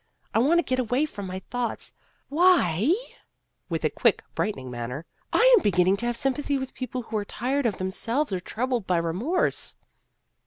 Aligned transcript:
I 0.33 0.39
want 0.39 0.57
to 0.57 0.63
get 0.63 0.79
away 0.79 1.05
from 1.05 1.27
my 1.27 1.41
thoughts. 1.51 1.93
Why 2.27 2.75
e 2.81 2.91
e!" 2.93 3.15
with 3.69 3.83
a 3.83 3.89
quick 3.91 4.23
brightening 4.33 4.65
of 4.65 4.71
manner," 4.71 5.05
I 5.31 5.53
am 5.55 5.61
beginning 5.61 5.95
to 5.97 6.07
have 6.07 6.17
sympathy 6.17 6.57
with 6.57 6.73
people 6.73 7.03
who 7.03 7.17
are 7.17 7.23
tired 7.23 7.67
of 7.67 7.77
themselves 7.77 8.33
or 8.33 8.39
troubled 8.39 8.87
by 8.87 8.97
remorse." 8.97 9.75